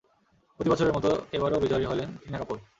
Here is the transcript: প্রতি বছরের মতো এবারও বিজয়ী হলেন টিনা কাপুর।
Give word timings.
প্রতি 0.55 0.69
বছরের 0.69 0.93
মতো 0.93 1.09
এবারও 1.31 1.61
বিজয়ী 1.63 1.85
হলেন 1.85 2.09
টিনা 2.21 2.37
কাপুর। 2.37 2.57